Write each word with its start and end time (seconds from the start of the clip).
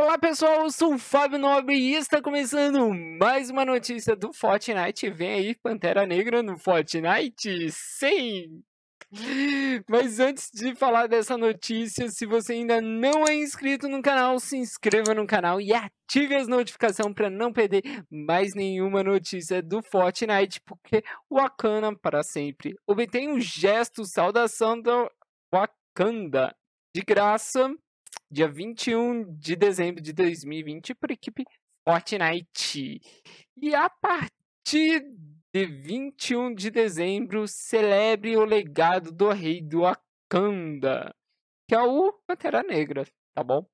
Olá 0.00 0.16
pessoal, 0.16 0.62
eu 0.62 0.70
sou 0.70 0.94
o 0.94 0.98
Fábio 0.98 1.40
Nobre 1.40 1.74
e 1.74 1.96
está 1.96 2.22
começando 2.22 2.94
mais 3.18 3.50
uma 3.50 3.64
notícia 3.64 4.14
do 4.14 4.32
Fortnite. 4.32 5.10
Vem 5.10 5.32
aí 5.32 5.54
Pantera 5.56 6.06
Negra 6.06 6.40
no 6.40 6.56
Fortnite? 6.56 7.68
Sim! 7.72 8.62
Mas 9.90 10.20
antes 10.20 10.50
de 10.54 10.76
falar 10.76 11.08
dessa 11.08 11.36
notícia, 11.36 12.08
se 12.10 12.26
você 12.26 12.52
ainda 12.52 12.80
não 12.80 13.26
é 13.26 13.34
inscrito 13.34 13.88
no 13.88 14.00
canal, 14.00 14.38
se 14.38 14.56
inscreva 14.56 15.12
no 15.14 15.26
canal 15.26 15.60
e 15.60 15.72
ative 15.74 16.36
as 16.36 16.46
notificações 16.46 17.12
para 17.12 17.28
não 17.28 17.52
perder 17.52 17.82
mais 18.08 18.54
nenhuma 18.54 19.02
notícia 19.02 19.60
do 19.60 19.82
Fortnite, 19.82 20.60
porque 20.64 21.02
Wakanda 21.28 21.92
para 21.96 22.22
sempre. 22.22 22.72
Obtém 22.86 23.28
um 23.28 23.40
gesto 23.40 24.04
saudação 24.04 24.80
do 24.80 25.10
Wakanda 25.52 26.54
de 26.94 27.02
graça 27.02 27.68
dia 28.30 28.48
21 28.48 29.36
de 29.36 29.56
dezembro 29.56 30.02
de 30.02 30.12
2020 30.12 30.94
para 30.94 31.12
a 31.12 31.14
equipe 31.14 31.44
Fortnite. 31.84 33.00
E 33.56 33.74
a 33.74 33.88
partir 33.88 35.02
de 35.52 35.66
21 35.66 36.54
de 36.54 36.70
dezembro, 36.70 37.48
celebre 37.48 38.36
o 38.36 38.44
legado 38.44 39.10
do 39.10 39.30
rei 39.30 39.62
do 39.62 39.80
Wakanda, 39.80 41.14
que 41.66 41.74
é 41.74 41.80
o 41.80 42.12
Pantera 42.26 42.62
Negra, 42.62 43.06
tá 43.34 43.42
bom? 43.42 43.66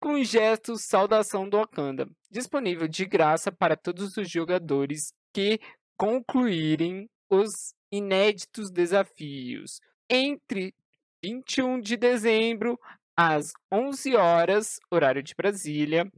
Com 0.00 0.22
gesto 0.22 0.76
saudação 0.76 1.48
do 1.48 1.56
Wakanda, 1.56 2.08
disponível 2.30 2.86
de 2.86 3.04
graça 3.04 3.50
para 3.50 3.76
todos 3.76 4.16
os 4.16 4.30
jogadores 4.30 5.12
que 5.32 5.58
concluírem 5.96 7.08
os 7.28 7.74
inéditos 7.90 8.70
desafios 8.70 9.80
entre 10.08 10.74
21 11.22 11.80
de 11.80 11.96
dezembro 11.96 12.78
às 13.16 13.52
11 13.72 14.16
horas, 14.16 14.78
horário 14.90 15.22
de 15.22 15.34
Brasília, 15.34 16.10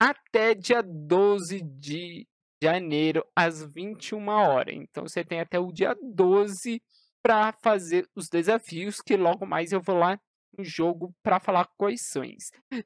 até 0.00 0.54
dia 0.54 0.82
12 0.82 1.60
de 1.62 2.26
janeiro, 2.62 3.24
às 3.36 3.64
21 3.64 4.28
horas. 4.28 4.74
Então, 4.74 5.06
você 5.06 5.24
tem 5.24 5.40
até 5.40 5.58
o 5.58 5.72
dia 5.72 5.94
12 6.02 6.80
para 7.22 7.52
fazer 7.62 8.06
os 8.14 8.28
desafios, 8.28 9.00
que 9.00 9.16
logo 9.16 9.46
mais 9.46 9.72
eu 9.72 9.80
vou 9.80 9.96
lá 9.96 10.18
no 10.56 10.64
jogo 10.64 11.12
para 11.22 11.40
falar 11.40 11.68
quais 11.76 12.02
são. 12.06 12.22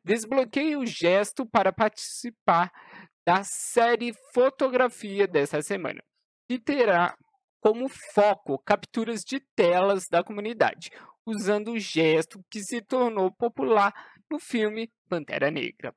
Desbloqueie 0.05 0.77
o 0.77 0.87
gesto 0.87 1.47
para 1.47 1.73
participar 1.73 2.71
da 3.27 3.45
série 3.45 4.15
Fotografia 4.33 5.27
dessa 5.27 5.61
semana, 5.61 6.01
que 6.49 6.59
terá 6.59 7.15
como 7.61 7.89
foco 7.89 8.59
capturas 8.65 9.23
de 9.23 9.41
telas 9.55 10.07
da 10.09 10.23
comunidade 10.23 10.91
usando 11.29 11.73
o 11.73 11.79
gesto 11.79 12.43
que 12.49 12.63
se 12.63 12.81
tornou 12.81 13.31
popular 13.31 13.93
no 14.31 14.39
filme 14.39 14.91
Pantera 15.09 15.51
Negra. 15.51 15.95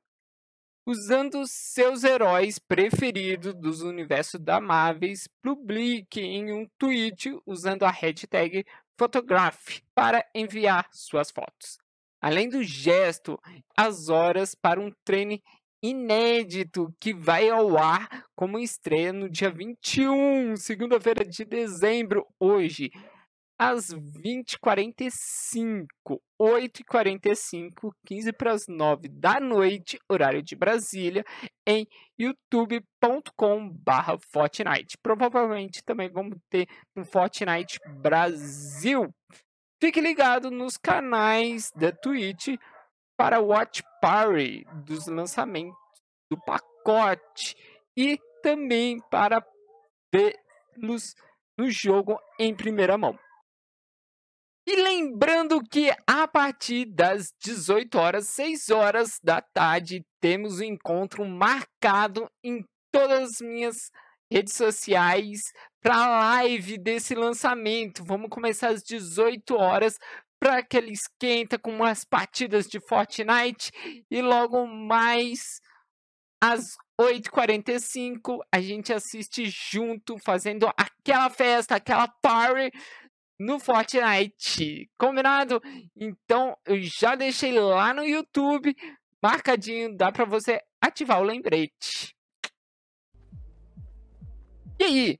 Usando 0.86 1.46
seus 1.46 2.04
heróis 2.04 2.58
preferidos 2.58 3.54
dos 3.54 3.80
universos 3.82 4.38
da 4.38 4.60
Marvel, 4.60 5.14
publique 5.40 6.20
em 6.20 6.52
um 6.52 6.68
tweet 6.76 7.30
usando 7.46 7.84
a 7.84 7.90
hashtag 7.90 8.64
Photograph 8.98 9.80
para 9.94 10.22
enviar 10.34 10.86
suas 10.92 11.30
fotos. 11.30 11.78
Além 12.20 12.48
do 12.48 12.62
gesto, 12.62 13.40
as 13.76 14.08
horas 14.08 14.54
para 14.54 14.80
um 14.80 14.92
treino 15.04 15.40
inédito 15.82 16.94
que 17.00 17.14
vai 17.14 17.48
ao 17.48 17.78
ar 17.78 18.26
como 18.36 18.58
estreia 18.58 19.12
no 19.12 19.30
dia 19.30 19.50
21, 19.50 20.56
segunda-feira 20.56 21.24
de 21.24 21.44
dezembro, 21.44 22.26
hoje, 22.38 22.90
às 23.70 23.94
20h45, 23.94 25.86
8h45, 26.40 27.92
15 28.04 28.32
para 28.32 28.52
as 28.52 28.66
9 28.66 29.06
da 29.08 29.38
noite, 29.38 30.00
horário 30.10 30.42
de 30.42 30.56
Brasília, 30.56 31.24
em 31.64 31.86
youtube.com.br 32.18 32.82
Fortnite. 34.32 34.98
Provavelmente 35.00 35.84
também 35.84 36.10
vamos 36.10 36.36
ter 36.50 36.66
no 36.96 37.04
Fortnite 37.04 37.78
Brasil. 38.00 39.14
Fique 39.80 40.00
ligado 40.00 40.50
nos 40.50 40.76
canais 40.76 41.70
da 41.76 41.92
Twitch 41.92 42.56
para 43.16 43.38
Watch 43.40 43.84
Party 44.00 44.64
dos 44.84 45.06
lançamentos 45.06 45.78
do 46.28 46.36
pacote 46.36 47.54
e 47.96 48.18
também 48.42 49.00
para 49.08 49.40
vê-los 50.12 51.14
no 51.56 51.70
jogo 51.70 52.18
em 52.40 52.52
primeira 52.52 52.98
mão. 52.98 53.16
E 54.64 54.76
lembrando 54.76 55.60
que 55.60 55.90
a 56.06 56.28
partir 56.28 56.84
das 56.84 57.32
18 57.42 57.98
horas, 57.98 58.28
6 58.28 58.70
horas 58.70 59.18
da 59.22 59.40
tarde, 59.40 60.04
temos 60.20 60.60
um 60.60 60.64
encontro 60.64 61.24
marcado 61.24 62.30
em 62.44 62.64
todas 62.92 63.32
as 63.32 63.40
minhas 63.40 63.90
redes 64.30 64.54
sociais 64.54 65.52
para 65.80 65.96
a 65.96 66.08
live 66.38 66.78
desse 66.78 67.14
lançamento. 67.14 68.04
Vamos 68.04 68.30
começar 68.30 68.68
às 68.68 68.82
18 68.84 69.54
horas 69.56 69.98
para 70.38 70.58
aquele 70.58 70.92
esquenta 70.92 71.58
com 71.58 71.70
umas 71.72 72.04
partidas 72.04 72.66
de 72.68 72.80
Fortnite 72.80 73.72
e 74.08 74.22
logo 74.22 74.66
mais 74.66 75.60
às 76.40 76.76
8h45 77.00 78.38
a 78.52 78.60
gente 78.60 78.92
assiste 78.92 79.44
junto, 79.46 80.18
fazendo 80.18 80.68
aquela 80.76 81.30
festa, 81.30 81.76
aquela 81.76 82.08
party 82.08 82.70
no 83.44 83.58
Fortnite. 83.58 84.88
Combinado? 84.96 85.60
Então, 85.96 86.56
eu 86.64 86.80
já 86.80 87.14
deixei 87.14 87.52
lá 87.52 87.92
no 87.92 88.04
YouTube 88.04 88.74
marcadinho, 89.22 89.96
dá 89.96 90.10
para 90.10 90.24
você 90.24 90.60
ativar 90.80 91.20
o 91.20 91.24
lembrete. 91.24 92.14
E 94.78 94.84
aí? 94.84 95.18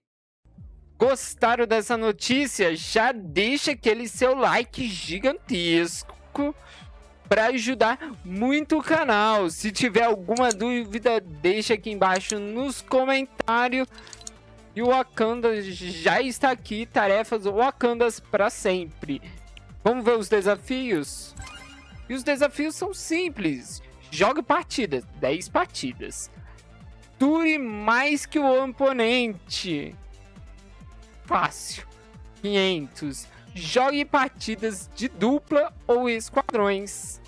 Gostaram 0.99 1.67
dessa 1.67 1.97
notícia? 1.97 2.75
Já 2.75 3.13
deixa 3.13 3.73
aquele 3.73 4.09
seu 4.09 4.35
like 4.35 4.87
gigantesco 4.89 6.55
para 7.29 7.47
ajudar 7.47 7.99
muito 8.25 8.79
o 8.79 8.83
canal. 8.83 9.49
Se 9.51 9.73
tiver 9.73 10.05
alguma 10.05 10.51
dúvida, 10.51 11.21
deixa 11.21 11.75
aqui 11.75 11.91
embaixo 11.91 12.39
nos 12.39 12.83
comentários. 12.83 13.89
E 14.75 14.83
o 14.83 14.87
Wakanda 14.87 15.61
já 15.63 16.21
está 16.23 16.51
aqui, 16.51 16.87
tarefas 16.87 17.45
Wakandas 17.45 18.19
para 18.19 18.49
sempre. 18.49 19.21
Vamos 19.85 20.05
ver 20.05 20.17
os 20.17 20.29
desafios? 20.29 21.35
E 22.09 22.15
os 22.15 22.23
desafios 22.23 22.75
são 22.75 22.95
simples. 22.95 23.83
Jogue 24.11 24.43
partidas, 24.43 25.05
10 25.21 25.49
partidas. 25.49 26.31
Dure 27.19 27.59
mais 27.59 28.25
que 28.25 28.39
o 28.39 28.65
oponente. 28.65 29.95
Fácil. 31.25 31.87
500. 32.41 33.29
Jogue 33.55 34.05
partidas 34.05 34.91
de 34.95 35.09
dupla 35.09 35.73
ou 35.87 36.09
esquadrões. 36.09 37.21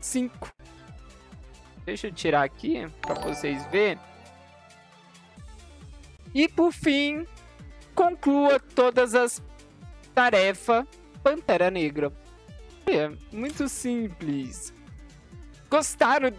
5. 0.00 0.48
Deixa 1.84 2.06
eu 2.06 2.12
tirar 2.12 2.42
aqui 2.42 2.88
para 3.02 3.14
vocês 3.14 3.64
verem. 3.66 4.09
E 6.34 6.48
por 6.48 6.72
fim, 6.72 7.26
conclua 7.94 8.60
todas 8.60 9.14
as 9.14 9.42
tarefas 10.14 10.84
Pantera 11.22 11.70
Negra. 11.70 12.12
É 12.86 13.10
muito 13.32 13.68
simples. 13.68 14.72
Gostaram? 15.68 16.32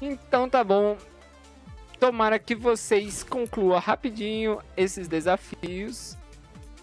Então 0.00 0.48
tá 0.48 0.64
bom. 0.64 0.96
Tomara 1.98 2.38
que 2.38 2.54
vocês 2.54 3.22
concluam 3.22 3.78
rapidinho 3.78 4.60
esses 4.76 5.06
desafios. 5.06 6.16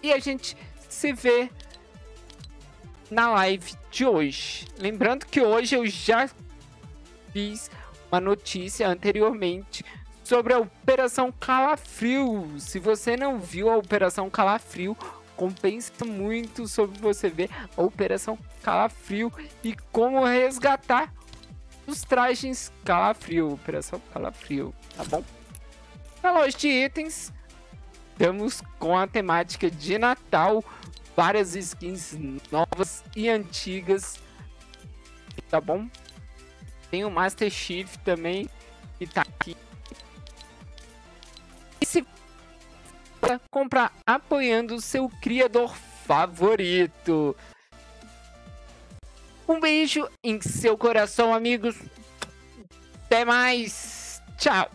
E 0.03 0.13
a 0.13 0.19
gente 0.19 0.55
se 0.87 1.11
vê 1.13 1.49
na 3.09 3.31
live 3.31 3.73
de 3.89 4.05
hoje. 4.05 4.67
Lembrando 4.77 5.25
que 5.25 5.41
hoje 5.41 5.75
eu 5.75 5.85
já 5.87 6.29
fiz 7.33 7.71
uma 8.11 8.21
notícia 8.21 8.87
anteriormente 8.87 9.83
sobre 10.27 10.53
a 10.53 10.59
Operação 10.59 11.31
Calafrio. 11.31 12.59
Se 12.59 12.79
você 12.79 13.15
não 13.15 13.39
viu 13.39 13.69
a 13.69 13.77
Operação 13.77 14.29
Calafrio, 14.29 14.93
compensa 15.37 16.03
muito 16.03 16.67
sobre 16.67 16.99
você 16.99 17.29
ver 17.29 17.49
a 17.77 17.81
Operação 17.81 18.37
Calafrio 18.61 19.31
e 19.63 19.73
como 19.89 20.25
resgatar 20.25 21.13
os 21.87 22.01
trajes 22.01 22.73
Calafrio, 22.83 23.53
Operação 23.53 24.01
Calafrio, 24.13 24.73
tá 24.97 25.05
bom? 25.05 25.23
Na 26.21 26.33
loja 26.33 26.57
de 26.57 26.67
itens, 26.67 27.31
estamos 28.11 28.61
com 28.77 28.97
a 28.97 29.07
temática 29.07 29.71
de 29.71 29.97
Natal, 29.97 30.61
várias 31.15 31.55
skins 31.55 32.17
novas 32.51 33.01
e 33.15 33.29
antigas, 33.29 34.19
tá 35.49 35.61
bom? 35.61 35.87
Tem 36.91 37.05
o 37.05 37.09
Master 37.09 37.49
Chief 37.49 37.95
também, 38.03 38.49
que 38.99 39.07
tá 39.07 39.21
aqui 39.21 39.55
comprar 43.51 43.91
apoiando 44.05 44.81
seu 44.81 45.09
criador 45.21 45.75
favorito. 46.05 47.35
Um 49.47 49.59
beijo 49.59 50.07
em 50.23 50.41
seu 50.41 50.77
coração, 50.77 51.33
amigos. 51.33 51.75
Até 53.05 53.23
mais. 53.23 54.21
Tchau. 54.37 54.69